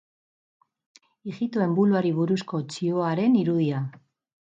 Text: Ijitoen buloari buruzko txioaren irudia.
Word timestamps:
Ijitoen 1.31 1.75
buloari 1.79 2.13
buruzko 2.21 2.61
txioaren 2.77 3.37
irudia. 3.43 3.83